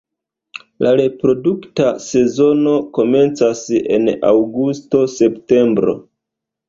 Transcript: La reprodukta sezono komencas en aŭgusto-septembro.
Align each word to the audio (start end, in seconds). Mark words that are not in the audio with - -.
La 0.85 0.93
reprodukta 1.01 1.91
sezono 2.07 2.73
komencas 2.99 3.61
en 3.99 4.13
aŭgusto-septembro. 4.31 5.97